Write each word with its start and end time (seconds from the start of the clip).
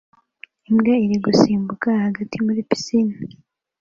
Imbwa 0.69 0.93
iri 1.05 1.17
gusimbuka 1.25 1.89
hagati 2.05 2.35
muri 2.45 2.61
pisine 2.69 3.13